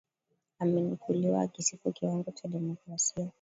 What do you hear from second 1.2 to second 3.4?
akisifu kiwango cha demokrasia